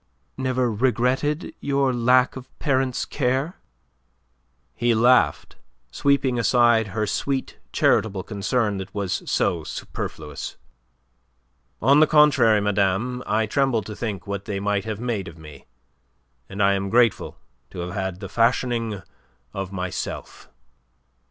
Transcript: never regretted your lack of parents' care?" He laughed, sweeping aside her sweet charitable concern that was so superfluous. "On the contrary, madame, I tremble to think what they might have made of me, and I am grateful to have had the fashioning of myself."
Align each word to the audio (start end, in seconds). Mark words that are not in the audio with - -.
never 0.35 0.71
regretted 0.71 1.53
your 1.59 1.93
lack 1.93 2.35
of 2.35 2.49
parents' 2.57 3.05
care?" 3.05 3.57
He 4.73 4.95
laughed, 4.95 5.57
sweeping 5.91 6.39
aside 6.39 6.87
her 6.87 7.05
sweet 7.05 7.59
charitable 7.71 8.23
concern 8.23 8.77
that 8.77 8.91
was 8.95 9.21
so 9.29 9.63
superfluous. 9.63 10.57
"On 11.83 11.99
the 11.99 12.07
contrary, 12.07 12.59
madame, 12.61 13.21
I 13.27 13.45
tremble 13.45 13.83
to 13.83 13.95
think 13.95 14.25
what 14.25 14.45
they 14.45 14.59
might 14.59 14.85
have 14.85 14.99
made 14.99 15.27
of 15.27 15.37
me, 15.37 15.67
and 16.49 16.63
I 16.63 16.73
am 16.73 16.89
grateful 16.89 17.37
to 17.69 17.81
have 17.81 17.93
had 17.93 18.21
the 18.21 18.27
fashioning 18.27 19.03
of 19.53 19.71
myself." 19.71 20.49